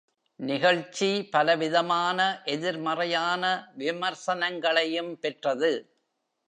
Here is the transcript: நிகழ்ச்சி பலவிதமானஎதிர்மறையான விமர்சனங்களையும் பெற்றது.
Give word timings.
நிகழ்ச்சி 0.39 1.29
பலவிதமானஎதிர்மறையான 1.31 3.63
விமர்சனங்களையும் 3.77 5.19
பெற்றது. 5.19 5.91